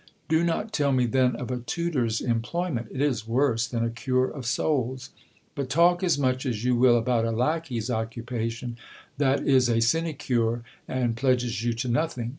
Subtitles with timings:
[0.27, 4.27] Do not tell me then of a tutor's employment; it is worse than a cure
[4.27, 5.11] of souls.
[5.53, 8.77] But talk as much as you will about a lacquey's occupation,
[9.19, 12.29] that is a sinecure, and pledges you to nothing.